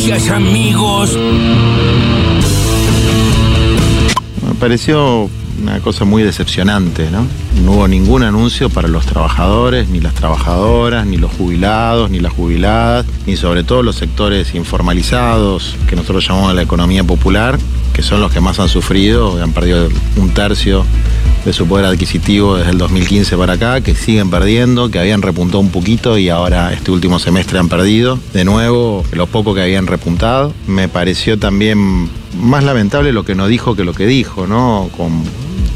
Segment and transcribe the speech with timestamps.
[0.00, 1.18] noticias, amigos.
[4.46, 5.28] Me pareció
[5.60, 7.26] una cosa muy decepcionante, ¿no?
[7.62, 12.32] No hubo ningún anuncio para los trabajadores, ni las trabajadoras, ni los jubilados, ni las
[12.32, 17.58] jubiladas, ni sobre todo los sectores informalizados, que nosotros llamamos la economía popular,
[17.92, 20.86] que son los que más han sufrido, han perdido un tercio
[21.44, 25.60] de su poder adquisitivo desde el 2015 para acá, que siguen perdiendo, que habían repuntado
[25.60, 28.18] un poquito y ahora este último semestre han perdido.
[28.32, 30.52] De nuevo, lo poco que habían repuntado.
[30.66, 32.08] Me pareció también
[32.38, 34.90] más lamentable lo que no dijo que lo que dijo, ¿no?
[34.96, 35.22] Con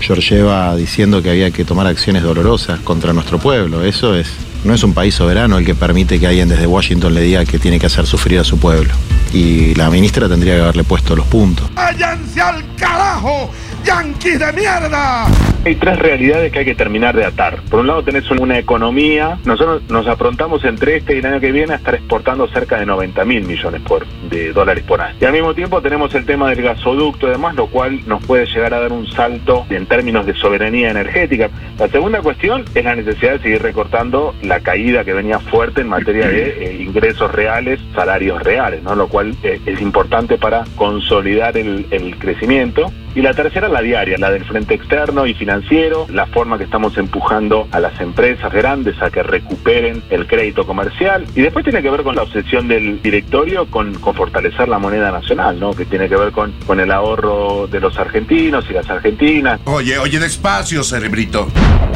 [0.01, 3.83] Georgieva diciendo que había que tomar acciones dolorosas contra nuestro pueblo.
[3.85, 4.29] Eso es,
[4.65, 7.59] no es un país soberano el que permite que alguien desde Washington le diga que
[7.59, 8.93] tiene que hacer sufrir a su pueblo.
[9.33, 11.67] Y la ministra tendría que haberle puesto los puntos.
[11.75, 13.51] ¡Váyanse al carajo!
[13.85, 15.27] ¡Yanquis de mierda!
[15.65, 17.59] Hay tres realidades que hay que terminar de atar.
[17.71, 21.53] Por un lado tenés una economía, nosotros nos aprontamos entre este y el año que
[21.53, 25.17] viene a estar exportando cerca de 90 mil millones por, de dólares por año.
[25.21, 28.45] Y al mismo tiempo tenemos el tema del gasoducto y demás, lo cual nos puede
[28.45, 31.49] llegar a dar un salto en términos de soberanía energética.
[31.79, 35.89] La segunda cuestión es la necesidad de seguir recortando la caída que venía fuerte en
[35.89, 38.95] materia de eh, ingresos reales, salarios reales, ¿no?
[38.95, 41.85] lo cual eh, es importante para consolidar el,
[42.19, 42.93] crecimiento.
[43.17, 46.97] Y la tercera, la diaria, la del frente externo y financiero, la forma que estamos
[46.97, 51.25] empujando a las empresas grandes a que recuperen el crédito comercial.
[51.35, 55.13] Y después tiene que ver con la obsesión del directorio con, con fortalecer la moneda
[55.13, 55.75] nacional, ¿no?
[55.75, 59.61] Que tiene que ver con, con el ahorro de los argentinos y las argentinas.
[59.65, 61.47] Oye, oye, despacio, cerebrito.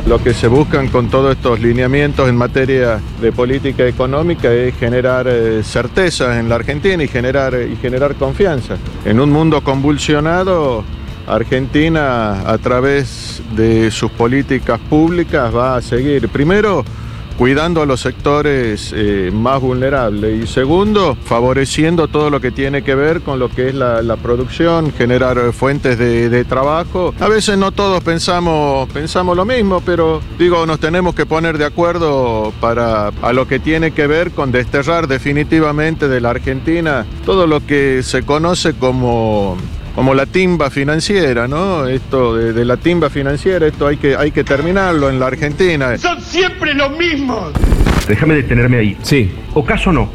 [0.06, 5.26] Lo que se buscan con todos estos lineamientos en materia de política económica es generar
[5.28, 8.76] eh, certezas en la Argentina y generar, y generar confianza.
[9.04, 10.82] En un mundo convulsionado,
[11.26, 16.84] Argentina a través de sus políticas públicas va a seguir, primero,
[17.38, 22.96] cuidando a los sectores eh, más vulnerables y segundo, favoreciendo todo lo que tiene que
[22.96, 27.14] ver con lo que es la, producción, generar fuentes de, de, trabajo.
[27.20, 31.66] A veces no todos pensamos, pensamos lo mismo, pero digo, nos tenemos que poner de
[31.66, 37.46] acuerdo para a lo que tiene que ver con desterrar definitivamente de la Argentina todo
[37.46, 39.56] lo que se conoce como
[39.98, 41.88] como la timba financiera, ¿no?
[41.88, 45.98] Esto de, de, la timba financiera, esto hay que, hay que terminarlo en la Argentina.
[45.98, 47.52] Son siempre los mismos.
[48.06, 48.96] Déjame detenerme ahí.
[49.02, 49.28] Sí.
[49.54, 50.08] O caso no.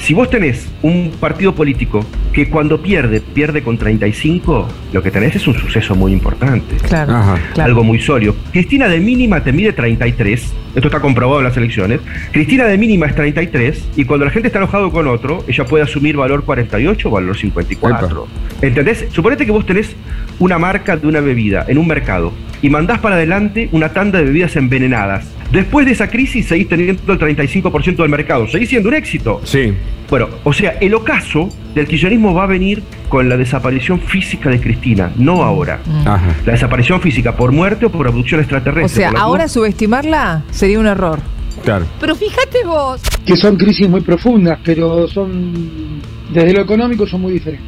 [0.00, 5.36] Si vos tenés un partido político que cuando pierde, pierde con 35, lo que tenés
[5.36, 6.76] es un suceso muy importante.
[6.76, 7.38] Claro, Ajá.
[7.54, 7.68] claro.
[7.68, 8.34] Algo muy sólido.
[8.52, 10.52] Cristina de mínima te mide 33.
[10.74, 12.00] Esto está comprobado en las elecciones.
[12.32, 13.88] Cristina de mínima es 33.
[13.96, 17.36] Y cuando la gente está enojado con otro, ella puede asumir valor 48 o valor
[17.36, 18.06] 54.
[18.06, 18.66] Epa.
[18.66, 19.06] ¿Entendés?
[19.10, 19.94] Suponete que vos tenés
[20.38, 24.26] una marca de una bebida en un mercado y mandás para adelante una tanda de
[24.26, 25.26] bebidas envenenadas.
[25.52, 28.46] Después de esa crisis seguís teniendo el 35% del mercado.
[28.48, 29.40] Seguís siendo un éxito.
[29.44, 29.72] Sí.
[30.10, 34.60] Bueno, o sea, el ocaso del kirchnerismo va a venir con la desaparición física de
[34.60, 35.80] Cristina, no ahora.
[36.04, 36.34] Ajá.
[36.46, 39.06] La desaparición física por muerte o por abducción extraterrestre.
[39.06, 41.20] O sea, ahora subestimarla sería un error.
[41.62, 41.86] Claro.
[42.00, 43.02] Pero fíjate vos.
[43.24, 46.00] Que son crisis muy profundas, pero son.
[46.32, 47.66] Desde lo económico son muy diferentes.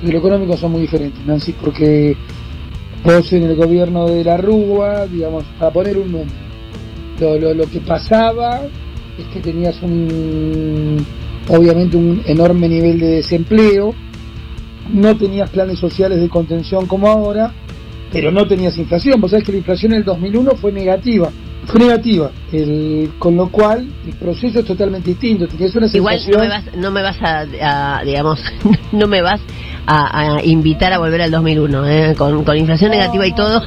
[0.00, 2.16] Desde lo económico son muy diferentes, Nancy, porque
[3.04, 6.30] vos en el gobierno de la Rúa, digamos, para poner un número,
[7.20, 8.62] lo, lo, lo que pasaba
[9.18, 11.04] es que tenías un
[11.48, 13.94] obviamente un enorme nivel de desempleo,
[14.92, 17.52] no tenías planes sociales de contención como ahora,
[18.12, 19.20] pero no tenías inflación.
[19.20, 21.30] Vos sabés que la inflación en el 2001 fue negativa,
[21.66, 25.46] fue negativa, el, con lo cual el proceso es totalmente distinto.
[25.46, 26.36] Tenías una Igual sensación...
[26.36, 28.40] no me vas, no me vas a, a digamos,
[28.92, 29.40] no me vas
[29.86, 32.14] a, a, invitar a volver al 2001, ¿eh?
[32.16, 33.62] con, con inflación no, negativa y todo.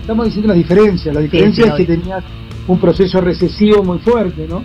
[0.00, 2.24] Estamos diciendo las diferencias, la diferencia sí, sí, es que tenías
[2.68, 4.62] un proceso recesivo muy fuerte, ¿no?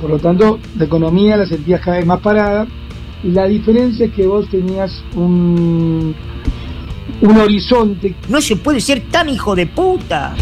[0.00, 2.66] Por lo tanto, la economía la sentías cada vez más parada.
[3.24, 6.14] Y la diferencia es que vos tenías un,
[7.20, 8.14] un horizonte.
[8.28, 10.36] No se puede ser tan hijo de puta.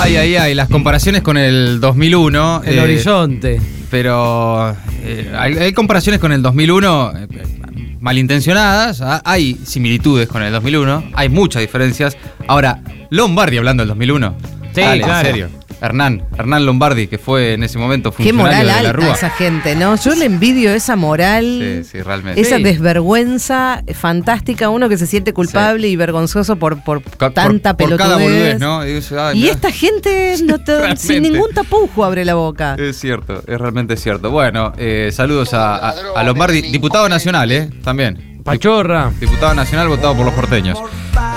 [0.00, 2.62] Ay, ay, ay, las comparaciones con el 2001.
[2.64, 3.60] El eh, horizonte.
[3.90, 4.70] Pero
[5.02, 7.57] eh, hay, hay, comparaciones con el 2001 eh,
[8.00, 9.00] malintencionadas.
[9.00, 9.22] ¿ah?
[9.24, 11.10] Hay similitudes con el 2001.
[11.14, 12.16] Hay muchas diferencias.
[12.46, 14.57] Ahora, Lombardi hablando del 2001.
[14.74, 15.18] Sí, Dale, claro.
[15.28, 15.48] en serio.
[15.80, 19.12] Hernán, Hernán Lombardi, que fue en ese momento Qué funcionario moral de la alta Rúa.
[19.14, 19.94] esa gente, ¿no?
[19.94, 22.40] Yo le envidio esa moral, Sí, sí, realmente.
[22.40, 22.64] esa Sí.
[22.64, 27.98] desvergüenza fantástica, uno que se siente culpable y vergonzoso por, por Ca- tanta por, por
[27.98, 28.58] cada pelotudez.
[28.58, 28.84] boludez, ¿no?
[28.86, 29.52] Y, dice, ay, Y mirá.
[29.54, 31.00] esta gente no te- Realmente.
[31.02, 32.74] sin ningún tapujo abre la boca.
[32.76, 34.30] Es cierto, es realmente cierto.
[34.32, 37.70] Bueno, eh, saludos a, a- a Lombardi, diputado nacional, ¿eh?
[37.84, 38.40] También.
[38.42, 39.12] Pachorra.
[39.20, 40.78] Diputado nacional votado por los porteños.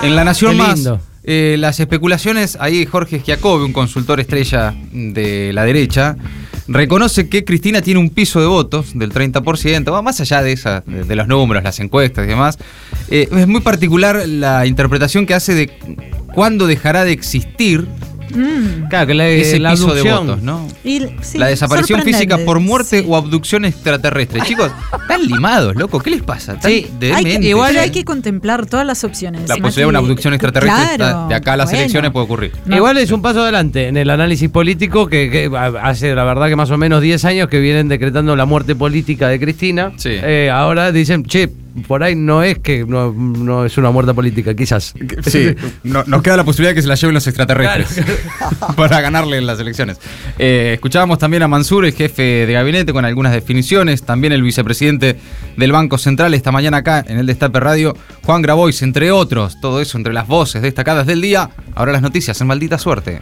[0.01, 1.00] En La Nación Qué Más, lindo.
[1.23, 6.15] Eh, las especulaciones, ahí Jorge Schiacobi, un consultor estrella de la derecha,
[6.68, 10.81] reconoce que Cristina tiene un piso de votos del 30%, va más allá de, esa,
[10.81, 12.57] de los números, las encuestas y demás.
[13.09, 15.71] Eh, es muy particular la interpretación que hace de
[16.33, 17.88] cuándo dejará de existir
[18.33, 18.88] Mm.
[18.89, 20.68] Claro, que la, ese la piso de votos, ¿no?
[20.83, 24.42] Y, sí, la desaparición física por muerte o abducción extraterrestre.
[24.45, 26.00] Chicos, están limados, loco.
[26.00, 26.57] ¿Qué les pasa?
[26.62, 29.48] Sí, hay que, igual hay que contemplar todas las opciones.
[29.48, 31.80] La posibilidad de una abducción extraterrestre Claro, de acá a las bueno.
[31.80, 32.51] elecciones puede ocurrir.
[32.66, 32.92] No.
[32.92, 35.51] es un paso adelante en el análisis político que, que
[35.81, 39.28] hace la verdad que más o menos 10 años que vienen decretando la muerte política
[39.28, 39.94] de Cristina.
[39.98, 40.10] Sí.
[40.12, 41.50] Eh, ahora dicen, che,
[41.88, 44.94] por ahí no es que no, no es una muerte política, quizás.
[45.25, 48.06] Sí, no- nos queda la posibilidad de que se la lleven los extraterrestres
[48.75, 49.97] para ganarle en las elecciones.
[50.38, 54.03] Eh, escuchábamos también a Mansur, el jefe de gabinete, con algunas definiciones.
[54.03, 55.18] También el vicepresidente
[55.57, 59.59] del Banco Central esta mañana acá en el Destape Radio, Juan Grabois, entre otros.
[59.62, 61.50] Todo eso entre las voces destacadas del día.
[61.75, 63.19] Ahora las noticias en maldita suerte.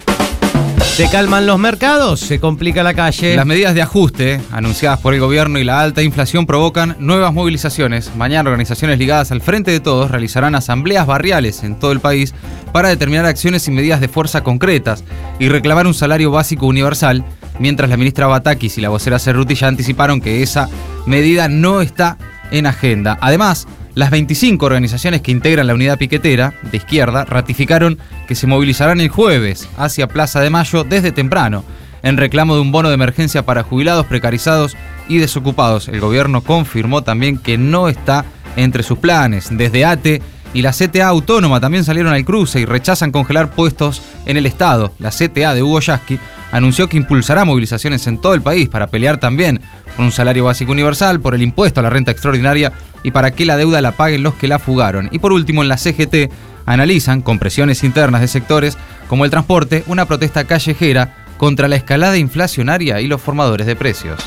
[0.96, 3.36] Se calman los mercados, se complica la calle.
[3.36, 8.12] Las medidas de ajuste anunciadas por el gobierno y la alta inflación provocan nuevas movilizaciones.
[8.18, 12.34] Mañana organizaciones ligadas al Frente de Todos realizarán asambleas barriales en todo el país
[12.74, 15.06] para determinar acciones y medidas de fuerza concretas
[15.40, 17.24] y reclamar un salario básico universal,
[17.60, 20.68] mientras la ministra Batakis y la vocera Cerruti ya anticiparon que esa
[21.06, 22.18] medida no está
[22.52, 23.18] en agenda.
[23.22, 27.98] Además, las 25 organizaciones que integran la unidad piquetera de izquierda ratificaron
[28.28, 31.64] que se movilizarán el jueves hacia Plaza de Mayo desde temprano
[32.04, 34.76] en reclamo de un bono de emergencia para jubilados, precarizados
[35.08, 35.88] y desocupados.
[35.88, 38.26] El gobierno confirmó también que no está
[38.56, 39.50] entre sus planes.
[39.52, 40.22] Desde ATE
[40.54, 44.94] y la CTA Autónoma también salieron al cruce y rechazan congelar puestos en el Estado.
[45.00, 46.20] La CTA de Hugo Yasky
[46.52, 49.62] anunció que impulsará movilizaciones en todo el país para pelear también
[49.96, 52.72] por un salario básico universal, por el impuesto a la renta extraordinaria
[53.04, 55.10] y para que la deuda la paguen los que la fugaron.
[55.12, 56.32] Y por último, en la CGT
[56.66, 62.18] analizan, con presiones internas de sectores como el transporte, una protesta callejera contra la escalada
[62.18, 64.20] inflacionaria y los formadores de precios.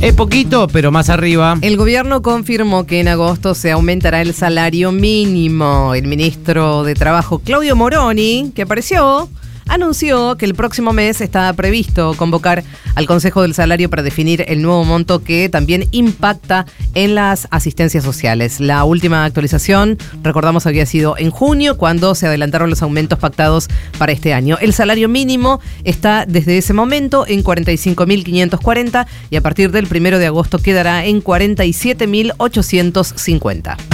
[0.00, 1.58] Es poquito, pero más arriba.
[1.60, 5.94] El gobierno confirmó que en agosto se aumentará el salario mínimo.
[5.94, 9.28] El ministro de Trabajo, Claudio Moroni, que apareció,
[9.70, 12.64] anunció que el próximo mes está previsto convocar
[12.94, 18.02] al Consejo del Salario para definir el nuevo monto que también impacta en las asistencias
[18.04, 18.60] sociales.
[18.60, 24.12] La última actualización, recordamos, había sido en junio, cuando se adelantaron los aumentos pactados para
[24.12, 24.58] este año.
[24.60, 30.26] El salario mínimo está desde ese momento en 45.540 y a partir del primero de
[30.26, 33.89] agosto quedará en 47.850.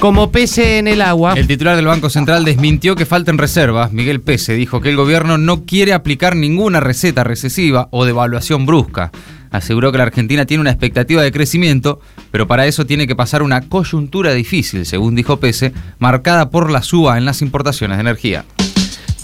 [0.00, 1.34] Como pese en el agua.
[1.34, 3.92] El titular del Banco Central desmintió que falten reservas.
[3.92, 9.10] Miguel Pese dijo que el gobierno no quiere aplicar ninguna receta recesiva o devaluación brusca.
[9.50, 12.00] Aseguró que la Argentina tiene una expectativa de crecimiento,
[12.30, 16.82] pero para eso tiene que pasar una coyuntura difícil, según dijo Pese, marcada por la
[16.82, 18.44] suba en las importaciones de energía.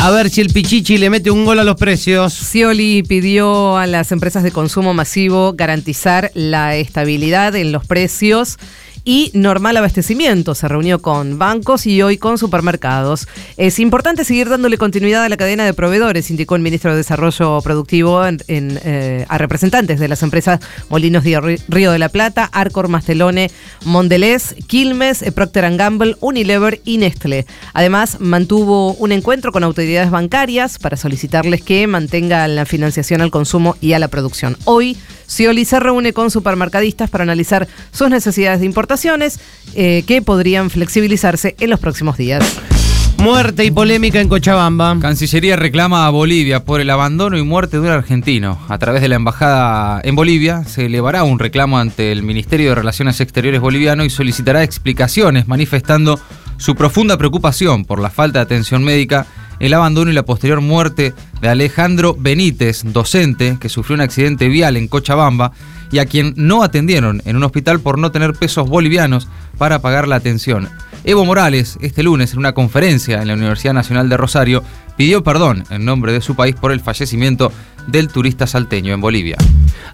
[0.02, 2.32] A ver si el Pichichi le mete un gol a los precios.
[2.32, 8.56] Scioli pidió a las empresas de consumo masivo garantizar la estabilidad en los precios
[9.04, 10.54] y normal abastecimiento.
[10.54, 13.28] Se reunió con bancos y hoy con supermercados.
[13.56, 17.60] Es importante seguir dándole continuidad a la cadena de proveedores, indicó el ministro de Desarrollo
[17.62, 22.88] Productivo en- eh, a representantes de las empresas Molinos de Río de la Plata, Arcor,
[22.88, 23.50] Mastelone,
[23.84, 27.46] Mondelez, Quilmes, eh, Procter Gamble, Unilever y Nestlé.
[27.74, 33.76] Además, mantuvo un encuentro con autoridades bancarias para solicitarles que mantengan la financiación al consumo
[33.80, 34.56] y a la producción.
[34.64, 34.96] Hoy,
[35.30, 39.38] Scioli se reúne con supermercadistas para analizar sus necesidades de importaciones
[39.74, 42.60] eh, que podrían flexibilizarse en los próximos días.
[43.18, 44.96] Muerte y polémica en Cochabamba.
[44.98, 48.58] Cancillería reclama a Bolivia por el abandono y muerte de un argentino.
[48.68, 52.76] A través de la embajada en Bolivia se elevará un reclamo ante el Ministerio de
[52.76, 56.18] Relaciones Exteriores boliviano y solicitará explicaciones manifestando
[56.56, 59.26] su profunda preocupación por la falta de atención médica,
[59.60, 64.76] el abandono y la posterior muerte de Alejandro Benítez, docente que sufrió un accidente vial
[64.76, 65.52] en Cochabamba
[65.92, 70.08] y a quien no atendieron en un hospital por no tener pesos bolivianos para pagar
[70.08, 70.68] la atención.
[71.04, 74.62] Evo Morales, este lunes, en una conferencia en la Universidad Nacional de Rosario,
[74.96, 77.52] pidió perdón en nombre de su país por el fallecimiento
[77.86, 79.36] del turista salteño en Bolivia.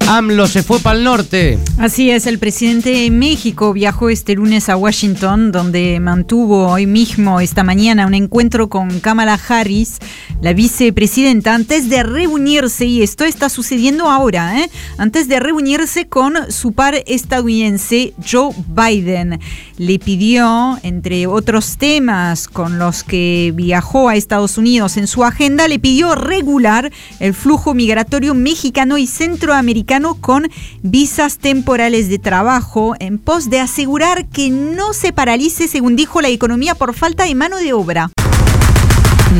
[0.09, 1.59] AMLO se fue para el norte.
[1.78, 7.40] Así es, el presidente de México viajó este lunes a Washington, donde mantuvo hoy mismo,
[7.40, 9.99] esta mañana, un encuentro con Kamala Harris,
[10.40, 14.71] la vicepresidenta, antes de reunirse, y esto está sucediendo ahora, ¿eh?
[14.97, 19.40] antes de reunirse con su par estadounidense, Joe Biden.
[19.76, 25.66] Le pidió, entre otros temas con los que viajó a Estados Unidos en su agenda,
[25.66, 29.65] le pidió regular el flujo migratorio mexicano y centroamericano
[30.20, 30.49] con
[30.82, 36.28] visas temporales de trabajo en pos de asegurar que no se paralice, según dijo, la
[36.28, 38.11] economía por falta de mano de obra.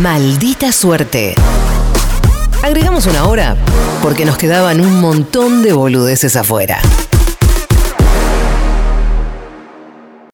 [0.01, 1.35] Maldita suerte.
[2.63, 3.57] Agregamos una hora
[4.03, 6.81] porque nos quedaban un montón de boludeces afuera.